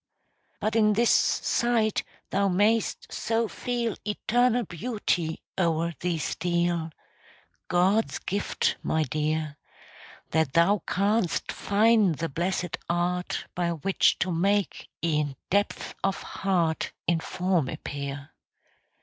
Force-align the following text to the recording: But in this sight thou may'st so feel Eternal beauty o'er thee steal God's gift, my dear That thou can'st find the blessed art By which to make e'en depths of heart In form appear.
But 0.59 0.75
in 0.75 0.93
this 0.93 1.11
sight 1.11 2.03
thou 2.31 2.47
may'st 2.47 3.13
so 3.13 3.47
feel 3.47 3.95
Eternal 4.03 4.63
beauty 4.65 5.43
o'er 5.59 5.93
thee 5.99 6.17
steal 6.17 6.89
God's 7.67 8.17
gift, 8.17 8.77
my 8.81 9.03
dear 9.03 9.57
That 10.31 10.53
thou 10.53 10.81
can'st 10.87 11.51
find 11.51 12.15
the 12.15 12.29
blessed 12.29 12.79
art 12.89 13.45
By 13.53 13.73
which 13.73 14.17
to 14.21 14.31
make 14.31 14.89
e'en 15.05 15.35
depths 15.51 15.93
of 16.03 16.19
heart 16.23 16.93
In 17.05 17.19
form 17.19 17.69
appear. 17.69 18.31